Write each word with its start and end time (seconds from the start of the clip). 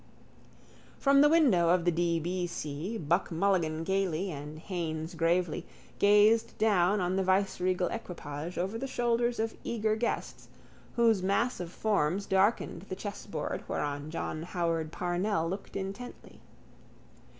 From 0.97 1.21
the 1.21 1.29
window 1.29 1.69
of 1.69 1.85
the 1.85 1.91
D. 1.91 2.19
B. 2.19 2.47
C. 2.47 2.97
Buck 2.97 3.31
Mulligan 3.31 3.83
gaily, 3.83 4.31
and 4.31 4.57
Haines 4.57 5.13
gravely, 5.13 5.63
gazed 5.99 6.57
down 6.57 6.99
on 6.99 7.17
the 7.17 7.23
viceregal 7.23 7.87
equipage 7.89 8.57
over 8.57 8.79
the 8.79 8.87
shoulders 8.87 9.39
of 9.39 9.55
eager 9.63 9.95
guests, 9.95 10.47
whose 10.95 11.21
mass 11.21 11.59
of 11.59 11.71
forms 11.71 12.25
darkened 12.25 12.87
the 12.89 12.95
chessboard 12.95 13.63
whereon 13.67 14.09
John 14.09 14.41
Howard 14.41 14.91
Parnell 14.91 15.47
looked 15.47 15.75
intently. 15.75 16.39